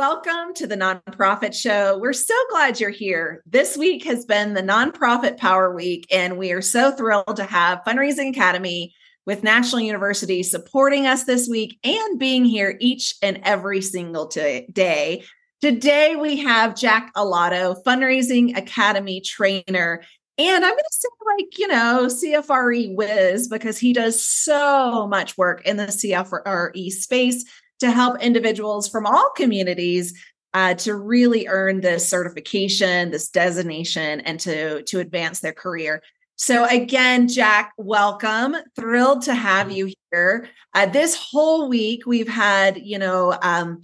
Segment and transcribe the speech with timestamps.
[0.00, 1.98] Welcome to the Nonprofit Show.
[1.98, 3.42] We're so glad you're here.
[3.44, 7.82] This week has been the Nonprofit Power Week, and we are so thrilled to have
[7.86, 8.94] Fundraising Academy
[9.26, 14.66] with National University supporting us this week and being here each and every single t-
[14.72, 15.22] day.
[15.60, 20.02] Today, we have Jack Alotto, Fundraising Academy trainer.
[20.38, 25.36] And I'm going to say, like, you know, CFRE whiz because he does so much
[25.36, 27.44] work in the CFRE space
[27.80, 30.14] to help individuals from all communities
[30.52, 36.02] uh, to really earn this certification, this designation, and to, to advance their career.
[36.36, 38.56] So, again, Jack, welcome.
[38.74, 40.48] Thrilled to have you here.
[40.72, 43.82] Uh, this whole week, we've had, you know, um,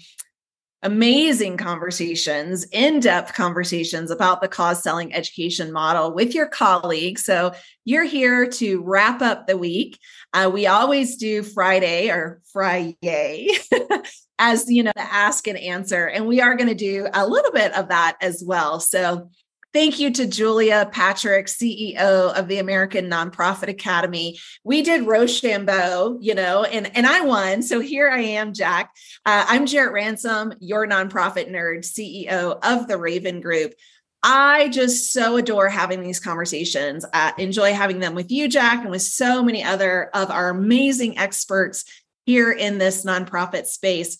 [0.83, 7.25] amazing conversations, in depth conversations about the cause selling education model with your colleagues.
[7.25, 7.53] So
[7.85, 9.99] you're here to wrap up the week.
[10.33, 13.49] Uh, we always do Friday or Friday
[14.39, 16.07] as you know, the ask and answer.
[16.07, 18.81] And we are going to do a little bit of that as well.
[18.81, 19.31] So
[19.77, 24.39] Thank you to Julia Patrick, CEO of the American Nonprofit Academy.
[24.65, 27.63] We did Rochambeau, you know, and, and I won.
[27.63, 28.91] So here I am, Jack.
[29.27, 33.75] Uh, I'm Jarrett Ransom, your nonprofit nerd, CEO of the Raven Group.
[34.23, 37.05] I just so adore having these conversations.
[37.13, 41.19] I enjoy having them with you, Jack, and with so many other of our amazing
[41.19, 41.85] experts
[42.25, 44.17] here in this nonprofit space.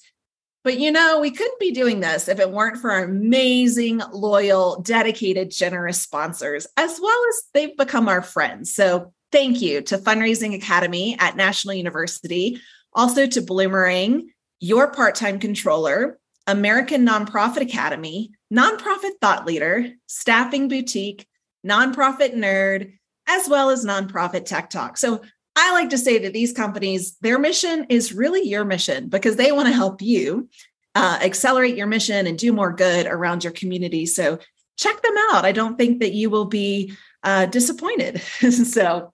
[0.67, 4.81] But you know, we couldn't be doing this if it weren't for our amazing, loyal,
[4.83, 8.75] dedicated, generous sponsors, as well as they've become our friends.
[8.75, 12.61] So thank you to Fundraising Academy at National University,
[12.93, 14.25] also to Bloomerang,
[14.59, 21.29] your part time controller, American Nonprofit Academy, Nonprofit Thought Leader, Staffing Boutique,
[21.65, 22.93] Nonprofit Nerd,
[23.29, 24.99] as well as Nonprofit Tech Talk.
[24.99, 25.23] So
[25.57, 29.53] I like to say that these companies, their mission is really your mission because they
[29.53, 30.49] want to help you
[30.95, 34.05] uh, accelerate your mission and do more good around your community.
[34.05, 34.39] So
[34.77, 35.45] check them out.
[35.45, 36.93] I don't think that you will be
[37.23, 38.21] uh, disappointed.
[38.51, 39.13] so,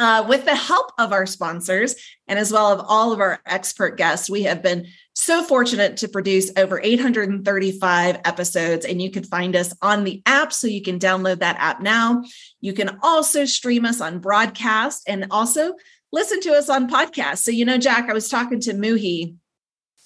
[0.00, 1.94] uh, with the help of our sponsors
[2.26, 6.08] and as well of all of our expert guests, we have been so fortunate to
[6.08, 10.54] produce over 835 episodes, and you can find us on the app.
[10.54, 12.24] So you can download that app now.
[12.62, 15.74] You can also stream us on broadcast and also
[16.12, 17.38] listen to us on podcast.
[17.38, 19.36] So, you know, Jack, I was talking to Muhi,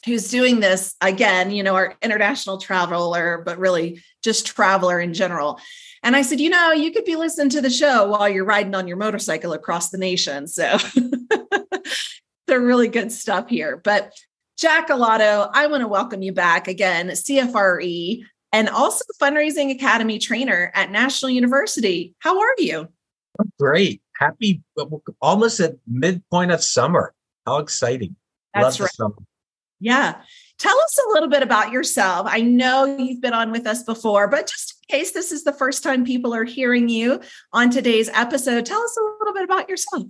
[0.05, 5.61] who's doing this again, you know, our international traveler, but really just traveler in general.
[6.04, 8.75] And I said, you know, you could be listening to the show while you're riding
[8.75, 10.47] on your motorcycle across the nation.
[10.47, 10.76] So,
[12.47, 13.81] they're really good stuff here.
[13.82, 14.12] But
[14.59, 18.22] Jack Alotto, I want to welcome you back again, CFRE,
[18.53, 22.14] and also Fundraising Academy trainer at National University.
[22.19, 22.88] How are you?
[23.59, 24.03] Great.
[24.16, 24.62] Happy,
[25.20, 27.14] almost at midpoint of summer.
[27.47, 28.14] How exciting.
[28.53, 29.12] That's Love right.
[29.81, 30.20] Yeah.
[30.59, 32.26] Tell us a little bit about yourself.
[32.31, 35.53] I know you've been on with us before, but just in case this is the
[35.53, 37.20] first time people are hearing you
[37.53, 40.04] on today's episode, tell us a little bit about yourself.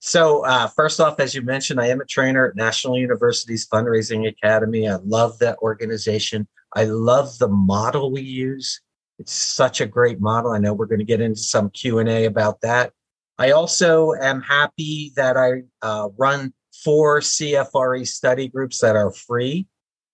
[0.00, 4.26] So, uh, first off, as you mentioned, I am a trainer at National University's Fundraising
[4.26, 4.88] Academy.
[4.88, 6.48] I love that organization.
[6.74, 8.80] I love the model we use.
[9.20, 10.50] It's such a great model.
[10.50, 12.92] I know we're going to get into some Q and A about that.
[13.38, 16.52] I also am happy that I uh, run
[16.82, 19.66] four CFRE study groups that are free.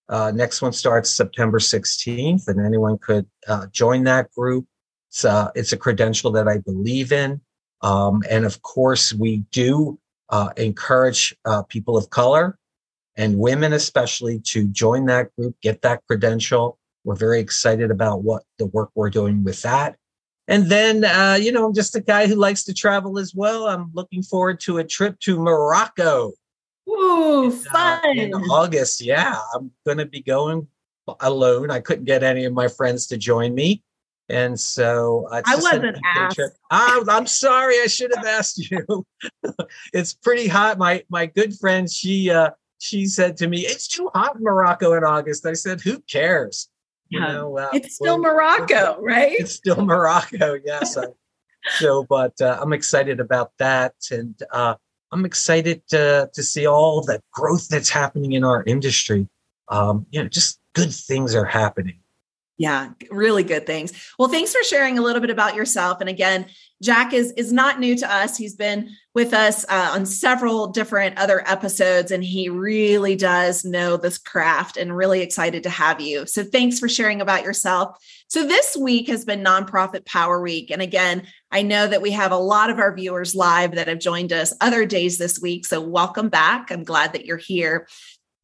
[0.09, 4.67] Uh, next one starts September 16th, and anyone could uh, join that group.
[5.11, 7.41] It's, uh, it's a credential that I believe in.
[7.83, 9.99] Um, and of course, we do
[10.31, 12.59] uh, encourage uh, people of color
[13.17, 16.79] and women, especially, to join that group, get that credential.
[17.05, 19.97] We're very excited about what the work we're doing with that.
[20.47, 23.67] And then, uh, you know, I'm just a guy who likes to travel as well.
[23.67, 26.33] I'm looking forward to a trip to Morocco.
[26.99, 28.01] Ooh, in, fun.
[28.05, 29.01] Uh, in August.
[29.01, 30.67] Yeah, I'm going to be going
[31.21, 31.71] alone.
[31.71, 33.83] I couldn't get any of my friends to join me.
[34.31, 36.41] And so uh, I wasn't asked.
[36.71, 39.07] I'm, I'm sorry, I should have asked you.
[39.95, 40.77] it's pretty hot.
[40.77, 44.93] My my good friend, she uh, she said to me, "It's too hot in Morocco
[44.93, 46.69] in August." I said, "Who cares?"
[47.09, 49.37] You know, uh, it's still well, Morocco, right?
[49.39, 50.59] It's still Morocco.
[50.63, 50.99] Yes.
[50.99, 51.07] I,
[51.79, 54.75] so, but uh, I'm excited about that, and uh,
[55.13, 59.29] I'm excited to to see all that growth that's happening in our industry.
[59.69, 62.01] Um, you know, just good things are happening.
[62.59, 63.93] Yeah, really good things.
[64.19, 66.01] Well, thanks for sharing a little bit about yourself.
[66.01, 66.47] And again,
[66.83, 68.37] Jack is is not new to us.
[68.37, 73.97] He's been with us uh, on several different other episodes, and he really does know
[73.97, 74.77] this craft.
[74.77, 76.27] And really excited to have you.
[76.27, 77.97] So thanks for sharing about yourself.
[78.27, 82.33] So this week has been Nonprofit Power Week, and again, I know that we have
[82.33, 85.65] a lot of our viewers live that have joined us other days this week.
[85.65, 86.71] So welcome back.
[86.71, 87.87] I'm glad that you're here.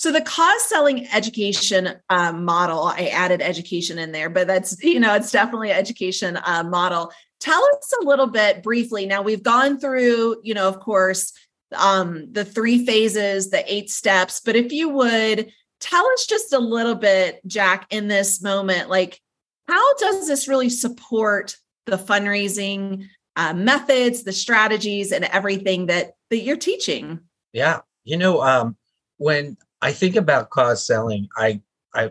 [0.04, 5.00] So the cause selling education um, model, I added education in there, but that's you
[5.00, 7.10] know it's definitely an education uh, model.
[7.40, 9.06] Tell us a little bit briefly.
[9.06, 11.32] Now we've gone through, you know, of course,
[11.74, 14.42] um, the three phases, the eight steps.
[14.44, 19.22] But if you would tell us just a little bit, Jack, in this moment, like
[19.66, 26.40] how does this really support the fundraising uh, methods, the strategies, and everything that that
[26.40, 27.20] you're teaching?
[27.54, 28.76] Yeah, you know, um,
[29.16, 31.60] when I think about cause selling, I,
[31.94, 32.10] I,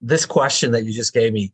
[0.00, 1.52] this question that you just gave me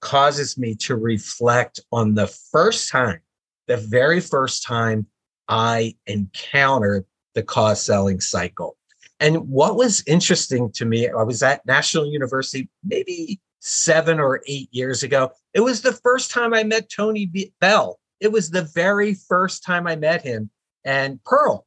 [0.00, 3.20] causes me to reflect on the first time,
[3.68, 5.06] the very first time
[5.46, 7.06] I encountered
[7.36, 8.76] the cause selling cycle.
[9.20, 14.70] And what was interesting to me, I was at National University maybe seven or eight
[14.72, 15.30] years ago.
[15.54, 18.00] It was the first time I met Tony Bell.
[18.18, 20.50] It was the very first time I met him
[20.84, 21.64] and Pearl.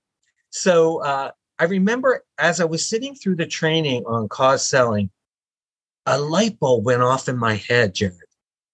[0.50, 5.10] So uh, I remember as I was sitting through the training on cause selling,
[6.06, 8.18] a light bulb went off in my head, Jarrett.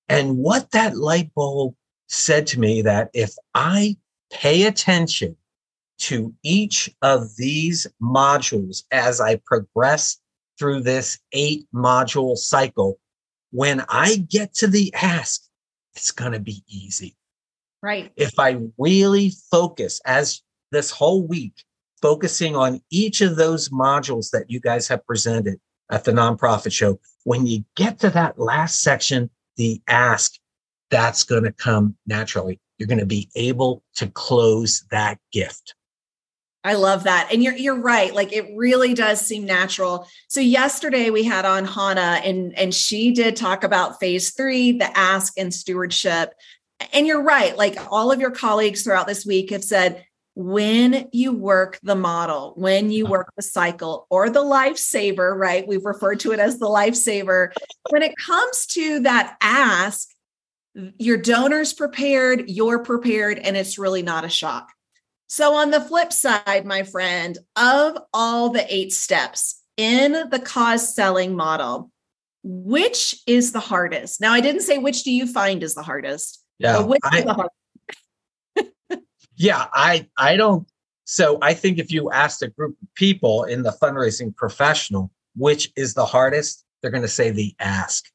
[0.08, 1.76] And what that light bulb
[2.08, 3.98] said to me that if I
[4.32, 5.36] pay attention
[6.00, 10.18] to each of these modules as I progress
[10.58, 13.00] through this eight module cycle,
[13.52, 15.44] when I get to the ask,
[15.96, 17.16] it's going to be easy.
[17.82, 18.12] Right.
[18.16, 20.42] If I really focus as
[20.72, 21.64] this whole week,
[22.02, 25.60] focusing on each of those modules that you guys have presented
[25.92, 30.36] at the nonprofit show, when you get to that last section, the ask,
[30.90, 32.60] that's going to come naturally.
[32.78, 35.76] You're going to be able to close that gift.
[36.64, 37.30] I love that.
[37.32, 38.14] And you're you're right.
[38.14, 40.08] Like it really does seem natural.
[40.28, 44.98] So yesterday we had on Hannah and and she did talk about phase 3, the
[44.98, 46.34] ask and stewardship.
[46.92, 47.58] And you're right.
[47.58, 50.06] Like all of your colleagues throughout this week have said
[50.42, 53.12] when you work the model, when you uh-huh.
[53.12, 55.68] work the cycle or the lifesaver, right?
[55.68, 57.52] We've referred to it as the lifesaver.
[57.90, 60.08] When it comes to that ask,
[60.98, 64.72] your donor's prepared, you're prepared, and it's really not a shock.
[65.28, 70.96] So, on the flip side, my friend, of all the eight steps in the cause
[70.96, 71.92] selling model,
[72.44, 74.22] which is the hardest?
[74.22, 76.42] Now, I didn't say which do you find is the hardest.
[76.60, 76.80] Yeah.
[76.80, 77.59] Which I, is the hardest?
[79.40, 80.68] Yeah, I I don't
[81.06, 85.72] so I think if you asked a group of people in the fundraising professional, which
[85.76, 88.06] is the hardest, they're going to say the ask.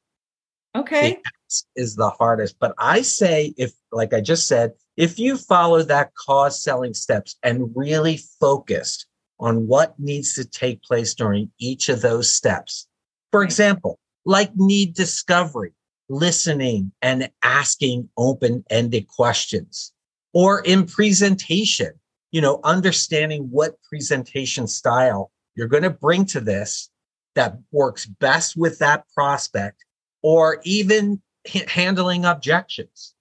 [0.76, 1.14] Okay.
[1.14, 1.18] The
[1.48, 2.56] ask is the hardest.
[2.60, 7.36] But I say if like I just said, if you follow that cause selling steps
[7.42, 9.06] and really focused
[9.40, 12.86] on what needs to take place during each of those steps,
[13.32, 15.72] for example, like need discovery,
[16.10, 19.93] listening and asking open ended questions,
[20.34, 21.92] or in presentation,
[22.30, 26.90] you know, understanding what presentation style you're going to bring to this
[27.34, 29.84] that works best with that prospect,
[30.22, 31.20] or even
[31.68, 33.14] handling objections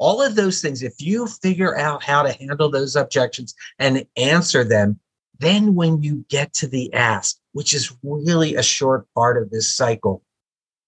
[0.00, 4.64] all of those things, if you figure out how to handle those objections and answer
[4.64, 4.98] them,
[5.38, 9.76] then when you get to the ask, which is really a short part of this
[9.76, 10.22] cycle,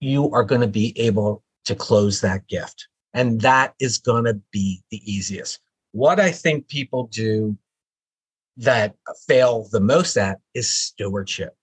[0.00, 2.88] you are going to be able to close that gift.
[3.14, 5.60] And that is going to be the easiest.
[5.92, 7.56] What I think people do
[8.56, 8.94] that
[9.26, 11.54] fail the most at is stewardship.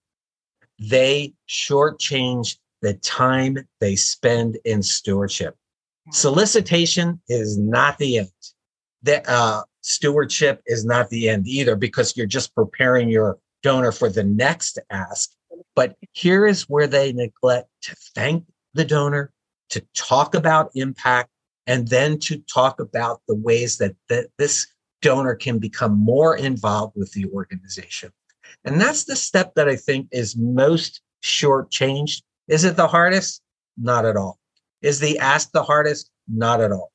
[0.79, 5.55] They shortchange the time they spend in stewardship.
[6.11, 8.29] Solicitation is not the end.
[9.03, 14.09] The uh, stewardship is not the end either because you're just preparing your donor for
[14.09, 15.31] the next ask.
[15.75, 19.31] But here is where they neglect to thank the donor,
[19.71, 21.29] to talk about impact,
[21.69, 24.65] and then to talk about the ways that, that this
[25.03, 28.11] donor can become more involved with the organization.
[28.65, 32.23] And that's the step that I think is most shortchanged.
[32.47, 33.43] Is it the hardest?
[33.77, 34.39] Not at all.
[34.81, 36.09] Is the ask the hardest?
[36.27, 36.91] Not at all.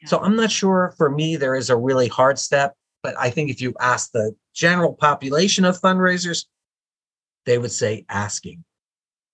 [0.00, 0.08] Yeah.
[0.08, 3.50] So I'm not sure for me there is a really hard step, but I think
[3.50, 6.46] if you ask the general population of fundraisers,
[7.44, 8.64] they would say asking.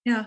[0.05, 0.25] Yeah.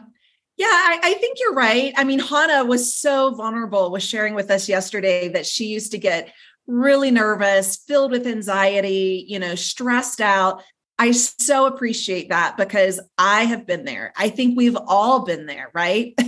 [0.58, 1.94] Yeah, I, I, think you're right.
[1.98, 5.98] I mean, Hannah was so vulnerable, was sharing with us yesterday that she used to
[5.98, 6.32] get
[6.68, 10.62] really nervous, filled with anxiety, you know, stressed out.
[11.00, 14.14] I so appreciate that because I have been there.
[14.16, 16.14] I think we've all been there, right?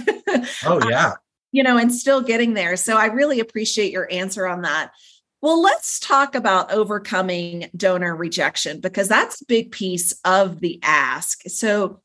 [0.65, 1.13] Oh, yeah
[1.55, 2.75] you know, and still getting there.
[2.75, 4.91] So I really appreciate your answer on that.
[5.41, 11.43] Well, let's talk about overcoming donor rejection because that's a big piece of the ask.
[11.47, 12.01] So,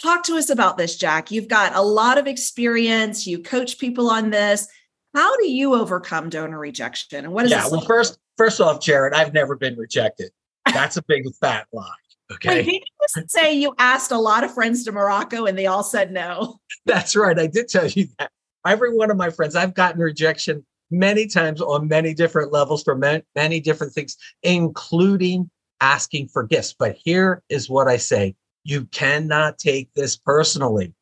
[0.00, 1.30] talk to us about this, Jack.
[1.30, 4.68] You've got a lot of experience, you coach people on this.
[5.14, 7.24] How do you overcome donor rejection?
[7.24, 10.30] And what is Yeah, well, first, first off, Jarrett, I've never been rejected.
[10.72, 11.90] That's a big fat lie.
[12.32, 12.62] Okay.
[12.62, 12.82] Wait, did
[13.16, 16.60] you say you asked a lot of friends to Morocco and they all said no?
[16.86, 17.38] That's right.
[17.38, 18.30] I did tell you that.
[18.64, 22.94] Every one of my friends, I've gotten rejection many times on many different levels for
[22.94, 26.72] many, many different things, including asking for gifts.
[26.78, 30.94] But here is what I say you cannot take this personally.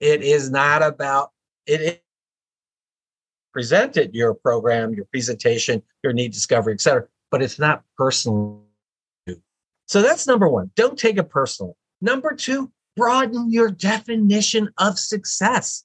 [0.00, 1.30] It is not about
[1.66, 2.02] it.
[3.52, 7.06] presented your program, your presentation, your need discovery, etc.
[7.30, 8.62] But it's not personal.
[9.86, 10.70] So that's number one.
[10.76, 11.76] Don't take it personal.
[12.00, 15.84] Number two, broaden your definition of success.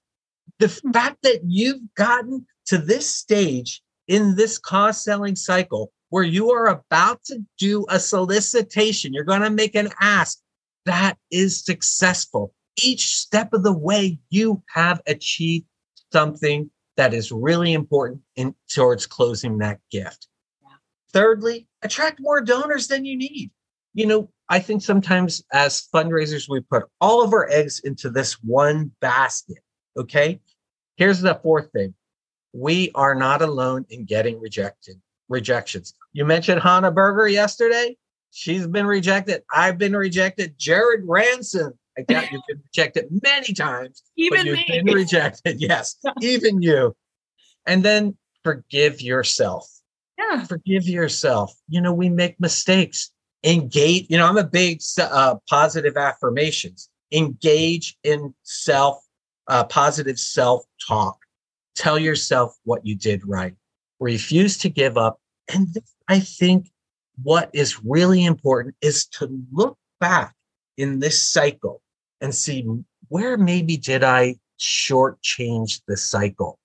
[0.59, 6.51] The fact that you've gotten to this stage in this cause selling cycle where you
[6.51, 10.39] are about to do a solicitation, you're going to make an ask,
[10.85, 12.53] that is successful.
[12.81, 15.65] Each step of the way, you have achieved
[16.11, 20.27] something that is really important in towards closing that gift.
[20.61, 20.75] Yeah.
[21.13, 23.51] Thirdly, attract more donors than you need.
[23.93, 28.33] You know, I think sometimes as fundraisers, we put all of our eggs into this
[28.43, 29.59] one basket.
[29.97, 30.39] Okay.
[30.97, 31.93] Here's the fourth thing
[32.53, 34.95] we are not alone in getting rejected
[35.27, 35.93] rejections.
[36.13, 37.97] You mentioned Hannah Berger yesterday.
[38.37, 39.43] She's been rejected.
[39.53, 40.55] I've been rejected.
[40.57, 41.71] Jarrett Ransom.
[41.97, 44.03] I doubt you've been rejected many times.
[44.17, 44.81] Even you've me.
[44.83, 45.55] been rejected.
[45.61, 46.93] Yes, even you.
[47.65, 49.69] And then forgive yourself.
[50.17, 50.43] Yeah.
[50.43, 51.53] Forgive yourself.
[51.69, 53.09] You know, we make mistakes.
[53.45, 54.07] Engage.
[54.09, 56.89] You know, I'm a big uh, positive affirmations.
[57.13, 59.01] Engage in self,
[59.47, 61.19] uh, positive self talk.
[61.75, 63.55] Tell yourself what you did right.
[64.01, 65.21] Refuse to give up.
[65.53, 65.77] And
[66.09, 66.67] I think
[67.23, 70.33] what is really important is to look back
[70.77, 71.81] in this cycle
[72.21, 72.65] and see
[73.09, 76.59] where maybe did I shortchange the cycle?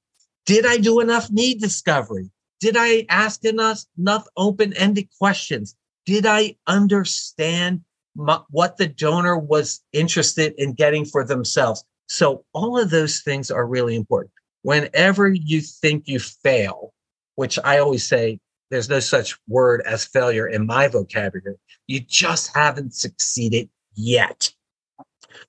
[0.46, 2.30] Did I do enough need discovery?
[2.60, 5.74] Did I ask enough, enough open ended questions?
[6.06, 7.82] Did I understand
[8.16, 11.84] my, what the donor was interested in getting for themselves?
[12.08, 14.32] So, all of those things are really important.
[14.62, 16.92] Whenever you think you fail,
[17.36, 18.40] which I always say
[18.70, 24.52] there's no such word as failure in my vocabulary, you just haven't succeeded yet.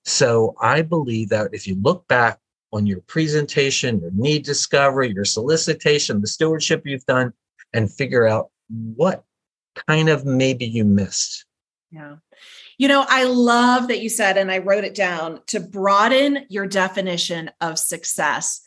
[0.04, 2.38] So, I believe that if you look back
[2.72, 7.32] on your presentation, your need discovery, your solicitation, the stewardship you've done,
[7.72, 9.24] and figure out what
[9.88, 11.44] kind of maybe you missed.
[11.90, 12.16] Yeah.
[12.78, 16.66] You know, I love that you said, and I wrote it down to broaden your
[16.66, 18.62] definition of success.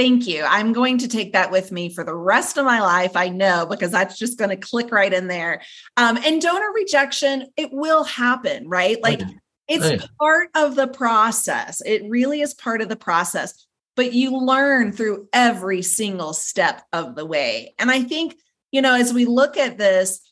[0.00, 0.44] Thank you.
[0.48, 3.16] I'm going to take that with me for the rest of my life.
[3.16, 5.60] I know because that's just going to click right in there.
[5.98, 8.96] Um, and donor rejection, it will happen, right?
[9.02, 9.20] Like
[9.68, 10.06] it's oh, yeah.
[10.18, 11.82] part of the process.
[11.84, 17.14] It really is part of the process, but you learn through every single step of
[17.14, 17.74] the way.
[17.78, 18.36] And I think,
[18.72, 20.22] you know, as we look at this,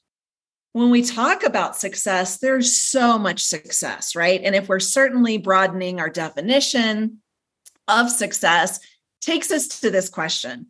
[0.72, 4.40] when we talk about success, there's so much success, right?
[4.42, 7.18] And if we're certainly broadening our definition
[7.86, 8.80] of success,
[9.20, 10.66] takes us to this question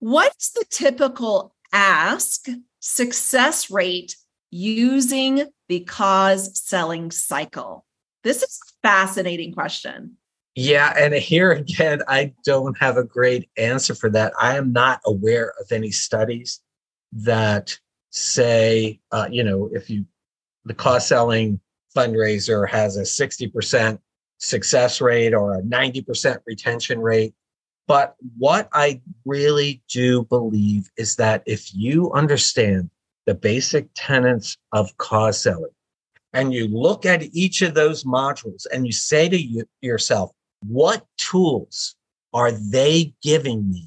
[0.00, 2.46] What's the typical ask
[2.80, 4.16] success rate
[4.50, 7.86] using the cause selling cycle?
[8.22, 10.16] This is a fascinating question.
[10.54, 10.94] Yeah.
[10.96, 14.32] And here again, I don't have a great answer for that.
[14.40, 16.60] I am not aware of any studies
[17.12, 17.78] that
[18.10, 20.04] say, uh, you know, if you,
[20.64, 21.60] the cause selling
[21.96, 23.98] fundraiser has a 60%
[24.38, 27.34] success rate or a 90% retention rate.
[27.86, 32.90] But what I really do believe is that if you understand
[33.26, 35.70] the basic tenets of cause selling,
[36.32, 40.32] and you look at each of those modules and you say to you, yourself,
[40.66, 41.94] what tools
[42.32, 43.86] are they giving me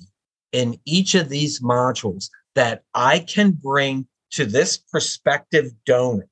[0.54, 6.28] in each of these modules that I can bring to this prospective donor?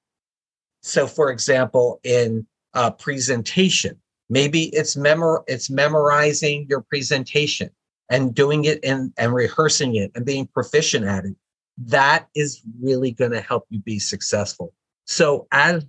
[0.82, 7.70] So, for example, in a presentation, maybe it's memor it's memorizing your presentation
[8.10, 11.36] and doing it and, and rehearsing it and being proficient at it.
[11.78, 14.74] That is really going to help you be successful.
[15.06, 15.86] So as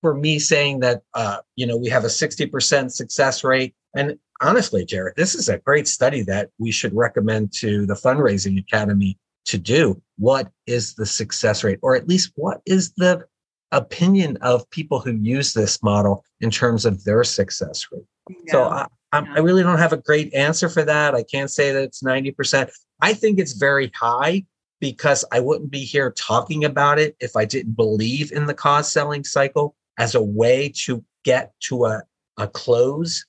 [0.00, 4.84] for me saying that uh, you know we have a 60% success rate and honestly
[4.84, 9.56] jarrett this is a great study that we should recommend to the fundraising academy to
[9.56, 13.24] do what is the success rate or at least what is the
[13.72, 18.52] opinion of people who use this model in terms of their success rate yeah.
[18.52, 21.82] so I, I really don't have a great answer for that i can't say that
[21.82, 24.44] it's 90% i think it's very high
[24.80, 28.90] because i wouldn't be here talking about it if i didn't believe in the cause
[28.90, 32.02] selling cycle as a way to get to a,
[32.38, 33.24] a close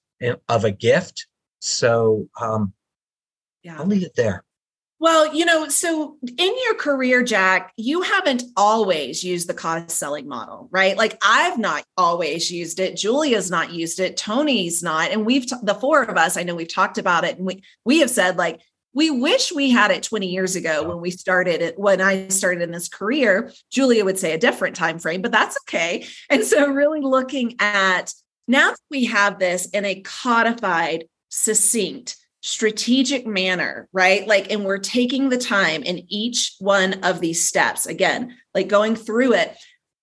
[0.50, 1.28] of a gift.
[1.60, 2.74] So um,
[3.64, 3.80] yeah.
[3.80, 4.44] I'll leave it there.
[5.00, 10.28] Well, you know, so in your career, Jack, you haven't always used the cause selling
[10.28, 10.98] model, right?
[10.98, 12.96] Like I've not always used it.
[12.96, 14.16] Julia's not used it.
[14.16, 15.12] Tony's not.
[15.12, 17.62] And we've, t- the four of us, I know we've talked about it and we,
[17.84, 18.62] we have said like,
[18.94, 22.64] we wish we had it 20 years ago when we started it when i started
[22.64, 26.68] in this career julia would say a different time frame but that's okay and so
[26.68, 28.14] really looking at
[28.48, 34.28] now that we have this in a codified succinct strategic manner, right?
[34.28, 38.96] Like, and we're taking the time in each one of these steps, again, like going
[38.96, 39.58] through it.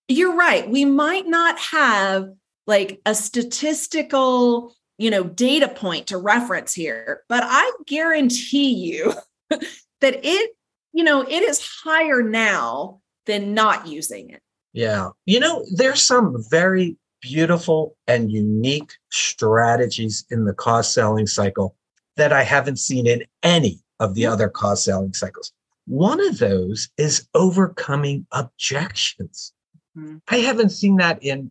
[0.08, 0.68] You're right.
[0.68, 2.30] We might not have
[2.66, 9.14] like a statistical, you know, data point to reference here, but I guarantee you
[9.50, 9.62] that
[10.02, 10.50] it,
[10.92, 14.42] you know, it is higher now than not using it.
[14.72, 15.10] Yeah.
[15.26, 21.76] You know, there's some very beautiful and unique strategies in the cause selling cycle
[22.16, 25.52] that I haven't seen in any of the other cause selling cycles.
[25.86, 29.52] One of those is overcoming objections.
[29.96, 30.18] Mm-hmm.
[30.28, 31.50] I haven't seen that in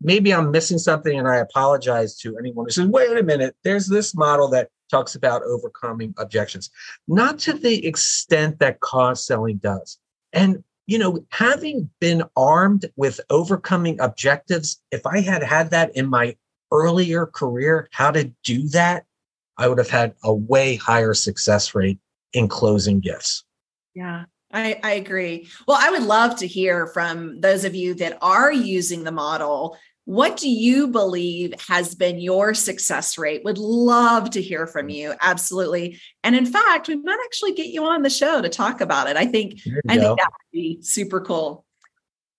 [0.00, 3.86] maybe I'm missing something and I apologize to anyone who says, wait a minute, there's
[3.86, 6.70] this model that talks about overcoming objections,
[7.06, 9.98] not to the extent that cause selling does.
[10.32, 16.08] And, you know, having been armed with overcoming objectives, if I had had that in
[16.08, 16.36] my
[16.72, 19.04] earlier career, how to do that,
[19.60, 21.98] I would have had a way higher success rate
[22.32, 23.44] in closing gifts.
[23.94, 24.24] Yeah.
[24.52, 25.48] I, I agree.
[25.68, 29.76] Well, I would love to hear from those of you that are using the model.
[30.06, 33.44] What do you believe has been your success rate?
[33.44, 35.14] Would love to hear from you.
[35.20, 36.00] Absolutely.
[36.24, 39.16] And in fact, we might actually get you on the show to talk about it.
[39.16, 40.02] I think I go.
[40.02, 41.64] think that would be super cool.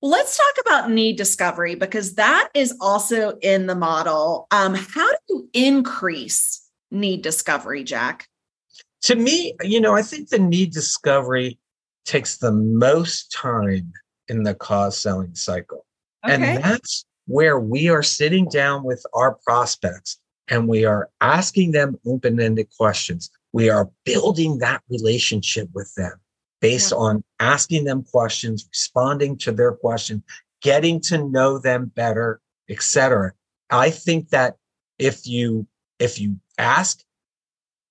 [0.01, 4.47] Let's talk about need discovery because that is also in the model.
[4.49, 6.60] Um, how do you increase
[6.91, 8.27] need discovery, Jack?
[9.03, 11.57] To me, you know, I think the need discovery
[12.05, 13.91] takes the most time
[14.27, 15.85] in the cause selling cycle.
[16.25, 16.35] Okay.
[16.35, 21.97] And that's where we are sitting down with our prospects and we are asking them
[22.05, 23.31] open ended questions.
[23.53, 26.13] We are building that relationship with them
[26.59, 26.97] based yeah.
[26.97, 30.23] on asking them questions, responding to their question,
[30.61, 32.39] getting to know them better,
[32.69, 33.31] etc.
[33.69, 34.57] I think that
[34.99, 35.67] if you
[35.99, 37.03] if you ask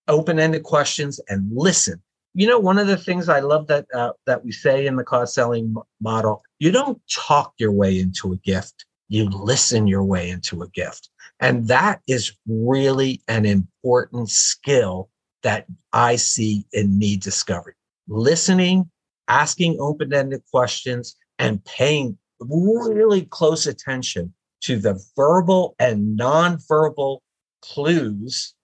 [0.09, 2.01] open-ended questions and listen.
[2.35, 5.05] You know, one of the things I love that uh, that we say in the
[5.05, 8.87] cause selling model, you don't talk your way into a gift.
[9.09, 11.11] You listen your way into a gift.
[11.41, 15.11] And that is really an important skill
[15.43, 17.75] that I see in need discovery.
[18.07, 18.89] Listening,
[19.27, 27.23] asking open-ended questions, and paying really close attention to the verbal and non-verbal
[27.63, 28.55] clues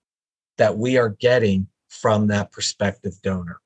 [0.58, 3.60] that we are getting from that prospective donor.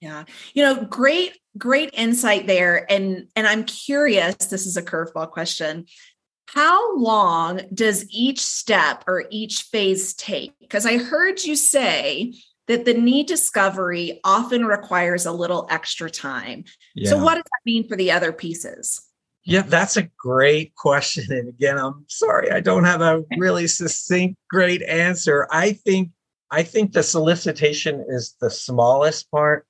[0.00, 0.24] Yeah.
[0.54, 5.86] You know, great great insight there and and I'm curious, this is a curveball question.
[6.48, 10.52] How long does each step or each phase take?
[10.60, 12.34] Because I heard you say
[12.68, 16.64] that the need discovery often requires a little extra time.
[16.94, 17.10] Yeah.
[17.10, 19.02] So what does that mean for the other pieces?
[19.44, 21.24] Yeah, that's a great question.
[21.30, 25.46] And again, I'm sorry, I don't have a really succinct, great answer.
[25.52, 26.10] I think
[26.50, 29.66] I think the solicitation is the smallest part.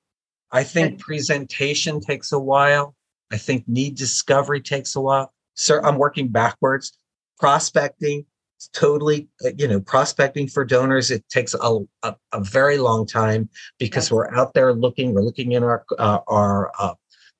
[0.51, 2.95] I think presentation takes a while.
[3.31, 5.33] I think need discovery takes a while.
[5.55, 6.97] So I'm working backwards.
[7.39, 8.25] Prospecting,
[8.73, 13.49] totally, uh, you know, prospecting for donors, it takes a, a, a very long time
[13.77, 16.93] because we're out there looking, we're looking in our, uh, our uh,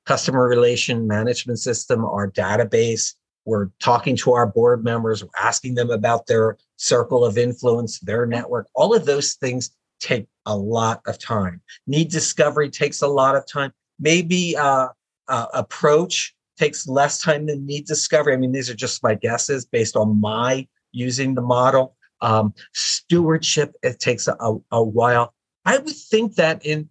[0.06, 3.14] customer relation management system, our database.
[3.44, 8.24] We're talking to our board members, we're asking them about their circle of influence, their
[8.24, 8.68] network.
[8.74, 11.60] All of those things take a lot of time.
[11.86, 13.72] Need discovery takes a lot of time.
[13.98, 14.88] Maybe uh,
[15.28, 18.32] uh, approach takes less time than need discovery.
[18.32, 21.96] I mean, these are just my guesses based on my using the model.
[22.20, 24.36] Um, stewardship, it takes a,
[24.72, 25.34] a while.
[25.64, 26.88] I would think that in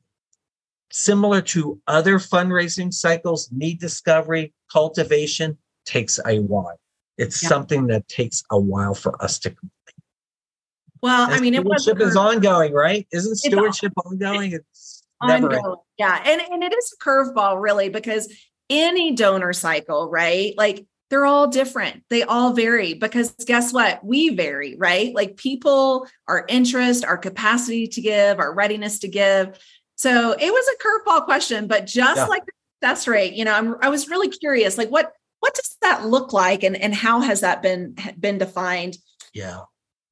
[0.91, 6.79] similar to other fundraising cycles, need discovery, cultivation, takes a while.
[7.17, 7.49] It's yeah.
[7.49, 9.71] something that takes a while for us to complete.
[11.01, 13.07] Well, I mean, it was stewardship is ongoing, right?
[13.11, 14.53] Isn't stewardship it's ongoing?
[14.53, 15.51] It's ongoing.
[15.51, 18.33] Never yeah, and and it is a curveball, really, because
[18.69, 20.53] any donor cycle, right?
[20.57, 22.03] Like they're all different.
[22.09, 24.03] They all vary because guess what?
[24.03, 25.13] We vary, right?
[25.13, 29.57] Like people, our interest, our capacity to give, our readiness to give.
[29.95, 32.25] So it was a curveball question, but just yeah.
[32.25, 35.77] like the success rate, you know, I'm, I was really curious, like what what does
[35.81, 38.97] that look like and, and how has that been been defined
[39.33, 39.61] yeah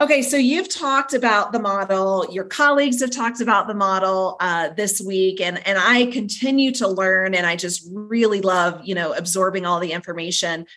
[0.06, 2.28] Okay, so you've talked about the model.
[2.30, 6.88] Your colleagues have talked about the model uh, this week, and and I continue to
[6.88, 10.68] learn, and I just really love you know absorbing all the information.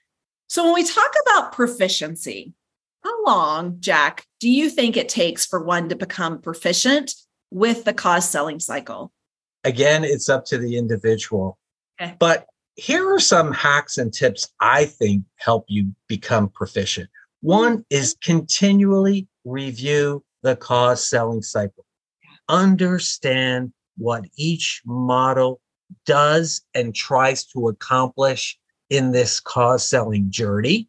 [0.49, 2.55] So when we talk about proficiency,
[3.05, 7.13] how long, Jack, do you think it takes for one to become proficient
[7.51, 9.13] with the cause selling cycle?
[9.63, 11.59] Again, it's up to the individual.
[12.01, 12.15] Okay.
[12.19, 17.11] But here are some hacks and tips I think help you become proficient.
[17.41, 21.85] One is continually review the cause selling cycle.
[22.49, 25.61] Understand what each model
[26.05, 28.59] does and tries to accomplish
[28.91, 30.89] in this cause selling journey.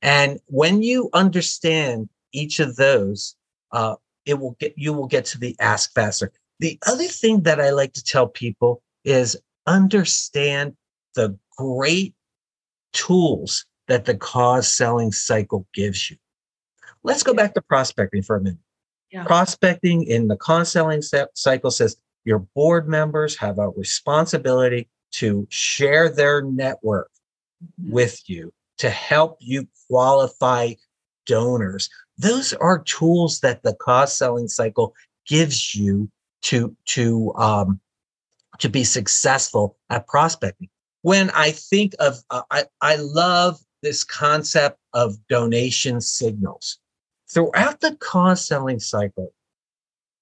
[0.00, 3.36] And when you understand each of those,
[3.72, 6.32] uh, it will get you will get to the ask faster.
[6.60, 10.76] The other thing that I like to tell people is understand
[11.14, 12.14] the great
[12.92, 16.16] tools that the cause selling cycle gives you.
[17.02, 18.58] Let's go back to prospecting for a minute.
[19.10, 19.24] Yeah.
[19.24, 21.02] Prospecting in the cause selling
[21.34, 27.10] cycle says your board members have a responsibility to share their network
[27.62, 27.92] mm-hmm.
[27.92, 30.72] with you to help you qualify
[31.26, 31.90] donors.
[32.16, 34.94] Those are tools that the cause selling cycle
[35.26, 36.10] gives you
[36.44, 37.78] to to um,
[38.60, 40.70] to be successful at prospecting.
[41.02, 46.78] When I think of, uh, I I love this concept of donation signals
[47.28, 49.32] throughout the cause selling cycle.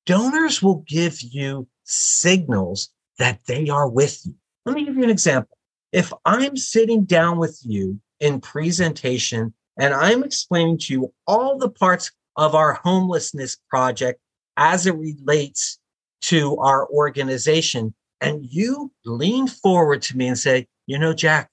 [0.07, 4.35] Donors will give you signals that they are with you.
[4.64, 5.57] Let me give you an example.
[5.92, 11.70] If I'm sitting down with you in presentation and I'm explaining to you all the
[11.70, 14.20] parts of our homelessness project
[14.57, 15.79] as it relates
[16.23, 21.51] to our organization, and you lean forward to me and say, you know, Jack,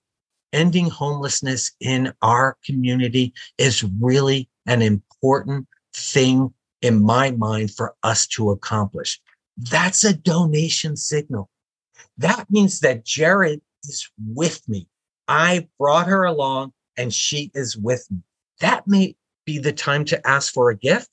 [0.53, 8.27] ending homelessness in our community is really an important thing in my mind for us
[8.27, 9.19] to accomplish.
[9.57, 11.49] That's a donation signal.
[12.17, 14.87] That means that Jarrett is with me.
[15.27, 18.19] I brought her along and she is with me.
[18.59, 21.09] That may be the time to ask for a gift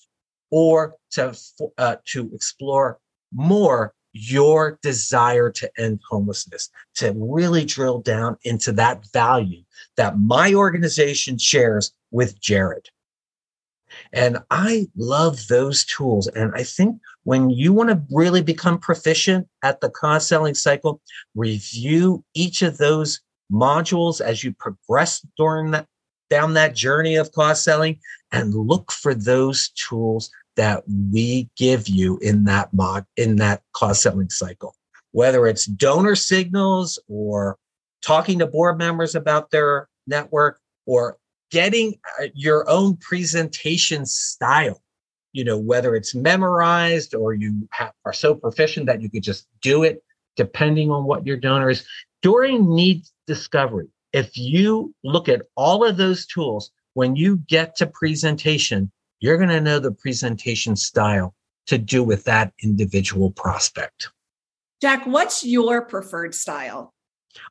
[0.51, 1.35] or to,
[1.79, 2.99] uh, to explore
[3.33, 9.63] more your desire to end homelessness, to really drill down into that value
[9.97, 12.91] that my organization shares with Jarrett.
[14.13, 16.27] And I love those tools.
[16.29, 21.01] And I think when you want to really become proficient at the cause selling cycle,
[21.35, 23.21] review each of those
[23.53, 25.87] modules as you progress during that
[26.31, 27.99] down that journey of cause selling
[28.33, 34.01] and look for those tools that we give you in that mod in that cause
[34.01, 34.75] selling cycle.
[35.13, 37.57] Whether it's donor signals or
[38.03, 41.19] talking to board members about their network or
[41.51, 44.83] getting uh, your own presentation style.
[45.33, 47.69] You know whether it's memorized or you
[48.05, 50.03] are so proficient that you could just do it
[50.37, 51.87] depending on what your donor is.
[52.23, 57.87] During need discovery if you look at all of those tools when you get to
[57.87, 58.91] presentation
[59.25, 61.35] you're going to know the presentation style
[61.67, 64.11] to do with that individual prospect
[64.81, 66.93] jack what's your preferred style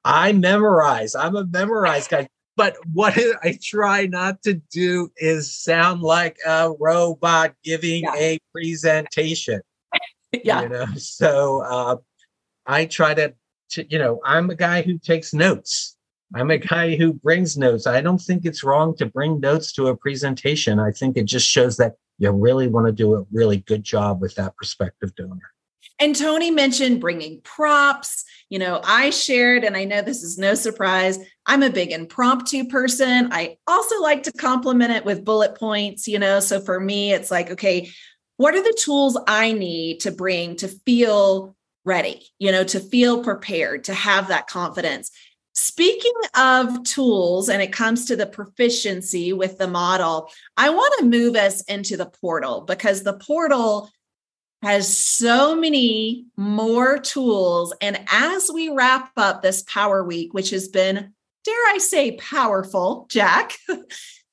[0.06, 6.02] i memorize i'm a memorized guy but what I try not to do is sound
[6.02, 8.16] like a robot giving yeah.
[8.16, 9.62] a presentation.
[10.44, 10.64] yeah.
[10.64, 11.96] You know, so uh,
[12.66, 13.34] I try to,
[13.72, 15.98] to, you know, I'm a guy who takes notes.
[16.36, 17.86] I'm a guy who brings notes.
[17.86, 20.80] I don't think it's wrong to bring notes to a presentation.
[20.80, 24.22] I think it just shows that you really want to do a really good job
[24.22, 25.52] with that prospective donor.
[26.00, 28.26] And Tony mentioned bringing props.
[28.50, 32.66] You know, I shared, and I know this is no surprise, I'm a big impromptu
[32.66, 33.30] person.
[33.32, 36.40] I also like to complement it with bullet points, you know.
[36.40, 37.90] So for me, it's like, okay,
[38.38, 43.24] what are the tools I need to bring to feel ready, you know, to feel
[43.24, 45.12] prepared, to have that confidence?
[45.56, 51.06] Speaking of tools, and it comes to the proficiency with the model, I want to
[51.06, 53.92] move us into the portal because the portal
[54.64, 57.74] has so many more tools.
[57.82, 61.14] And as we wrap up this Power Week, which has been,
[61.44, 63.58] dare I say, powerful, Jack.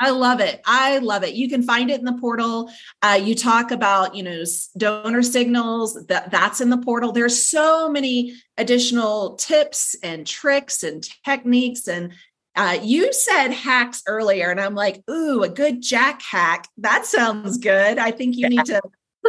[0.03, 0.61] I love it.
[0.65, 1.35] I love it.
[1.35, 2.71] You can find it in the portal.
[3.03, 4.43] Uh, you talk about, you know,
[4.75, 7.11] donor signals that that's in the portal.
[7.11, 11.87] There's so many additional tips and tricks and techniques.
[11.87, 12.13] And
[12.55, 16.67] uh, you said hacks earlier, and I'm like, ooh, a good Jack hack.
[16.77, 17.97] That sounds good.
[17.97, 18.81] I think you need to.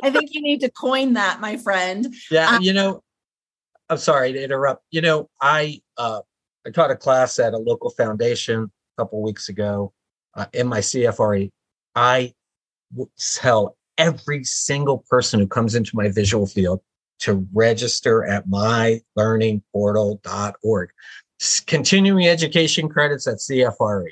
[0.03, 2.15] I think you need to coin that, my friend.
[2.31, 3.03] Yeah, um, you know,
[3.89, 4.85] I'm sorry to interrupt.
[4.91, 6.21] You know, I uh,
[6.67, 9.93] I taught a class at a local foundation a couple weeks ago
[10.35, 11.51] uh, in my CFRE,
[11.95, 12.35] I
[13.19, 16.81] tell every single person who comes into my visual field
[17.21, 20.91] to register at mylearningportal.org.
[21.67, 24.11] Continuing education credits at CFRE,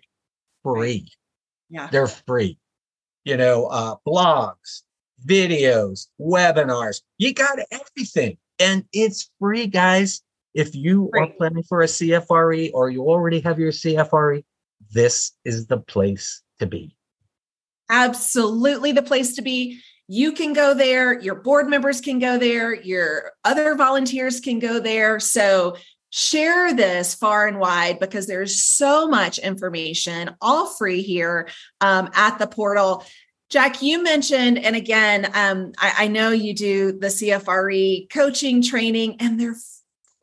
[0.62, 1.08] free.
[1.68, 1.88] Yeah.
[1.90, 2.58] They're free.
[3.24, 4.82] You know, uh, blogs,
[5.24, 8.38] videos, webinars, you got everything.
[8.58, 10.22] And it's free, guys.
[10.54, 11.20] If you free.
[11.20, 14.42] are planning for a CFRE or you already have your CFRE,
[14.92, 16.96] this is the place to be.
[17.90, 19.80] Absolutely the place to be.
[20.08, 24.80] You can go there, your board members can go there, your other volunteers can go
[24.80, 25.20] there.
[25.20, 25.76] So
[26.10, 31.48] share this far and wide because there's so much information, all free here
[31.80, 33.04] um, at the portal.
[33.48, 39.16] Jack, you mentioned, and again, um, I, I, know you do the CFRE coaching training,
[39.18, 39.56] and they're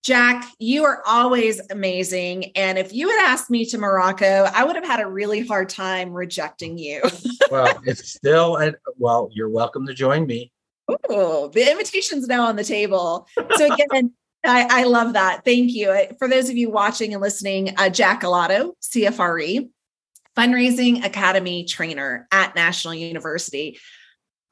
[0.05, 2.53] Jack, you are always amazing.
[2.57, 5.71] And if you had asked me to Morocco, I would have had a really hard
[5.71, 7.01] time rejecting you.
[7.51, 8.59] well, it's still,
[8.99, 10.53] well, you're welcome to join me.
[11.09, 13.27] Oh, the invitation's now on the table.
[13.57, 14.13] So again,
[14.45, 15.45] I, I, love that.
[15.45, 16.09] Thank you.
[16.19, 19.71] For those of you watching and listening, uh, Jack Alotto, CFRE,
[20.37, 23.79] Fundraising Academy trainer at National University.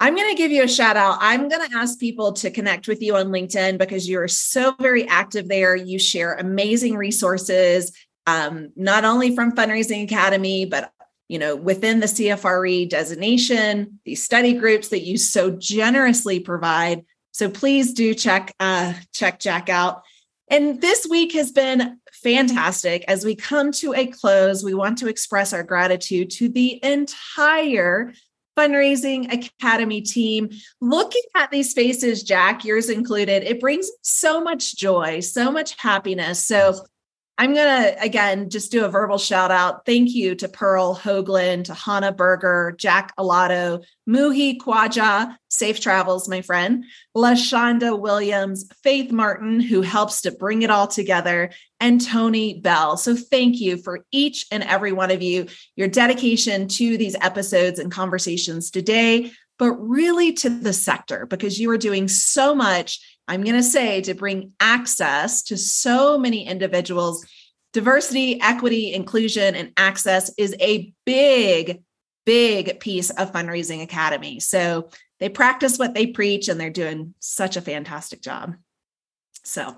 [0.00, 1.18] I'm going to give you a shout out.
[1.20, 5.06] I'm going to ask people to connect with you on LinkedIn because you're so very
[5.06, 5.76] active there.
[5.76, 7.92] You share amazing resources,
[8.26, 10.90] um, not only from Fundraising Academy, but
[11.32, 17.06] you know within the CFRE designation, these study groups that you so generously provide.
[17.30, 20.02] So please do check uh, check Jack out.
[20.50, 23.06] And this week has been fantastic.
[23.08, 28.12] As we come to a close, we want to express our gratitude to the entire
[28.54, 30.50] fundraising academy team
[30.82, 36.44] looking at these faces jack yours included it brings so much joy so much happiness
[36.44, 36.74] so
[37.38, 39.86] I'm going to again just do a verbal shout out.
[39.86, 46.42] Thank you to Pearl Hoagland, to Hannah Berger, Jack Alotto, Muhi Kwaja, safe travels, my
[46.42, 46.84] friend,
[47.16, 52.96] LaShonda Williams, Faith Martin, who helps to bring it all together, and Tony Bell.
[52.96, 57.78] So thank you for each and every one of you, your dedication to these episodes
[57.78, 63.44] and conversations today, but really to the sector because you are doing so much I'm
[63.44, 67.24] going to say to bring access to so many individuals.
[67.72, 71.82] Diversity, equity, inclusion, and access is a big,
[72.26, 74.40] big piece of Fundraising Academy.
[74.40, 78.56] So they practice what they preach and they're doing such a fantastic job.
[79.44, 79.76] So,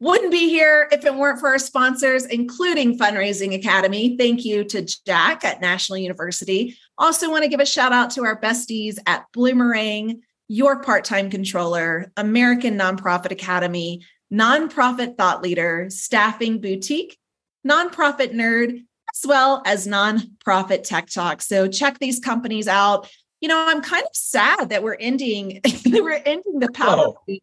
[0.00, 4.16] wouldn't be here if it weren't for our sponsors, including Fundraising Academy.
[4.16, 6.78] Thank you to Jack at National University.
[6.98, 11.30] Also, want to give a shout out to our besties at Bloomerang, your part time
[11.30, 17.18] controller, American Nonprofit Academy, Nonprofit Thought Leader, Staffing Boutique,
[17.66, 18.84] Nonprofit Nerd,
[19.14, 21.40] as well as Nonprofit Tech Talk.
[21.42, 23.08] So check these companies out.
[23.40, 26.74] You know, I'm kind of sad that we're ending we're ending the oh.
[26.74, 27.14] power.
[27.28, 27.38] Oh.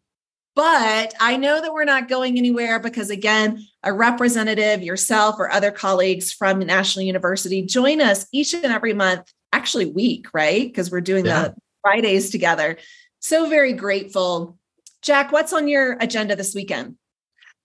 [0.54, 5.70] But I know that we're not going anywhere because, again, a representative, yourself, or other
[5.70, 10.66] colleagues from National University join us each and every month, actually, week, right?
[10.66, 11.48] Because we're doing yeah.
[11.48, 12.78] the Fridays together.
[13.20, 14.58] So very grateful.
[15.02, 16.96] Jack, what's on your agenda this weekend?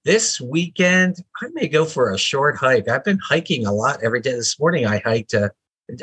[0.03, 2.87] This weekend, I may go for a short hike.
[2.87, 4.31] I've been hiking a lot every day.
[4.31, 5.49] This morning, I hiked uh,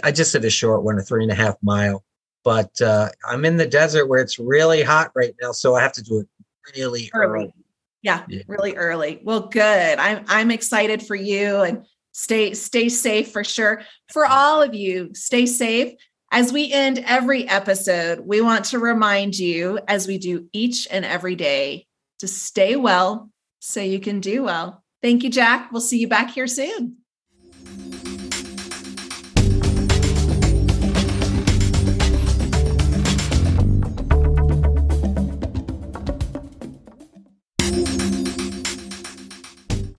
[0.03, 2.05] I just did a short one, a three and a half mile.
[2.45, 5.93] But uh, I'm in the desert where it's really hot right now, so I have
[5.95, 6.29] to do it
[6.77, 7.43] really early.
[7.43, 7.55] early.
[8.03, 9.21] Yeah, yeah, really early.
[9.25, 9.99] Well, good.
[9.99, 13.83] I'm I'm excited for you and stay stay safe for sure.
[14.13, 15.95] For all of you, stay safe.
[16.31, 21.05] As we end every episode, we want to remind you, as we do each and
[21.05, 21.87] every day,
[22.19, 24.85] to stay well so you can do well.
[25.03, 25.73] Thank you, Jack.
[25.73, 26.99] We'll see you back here soon.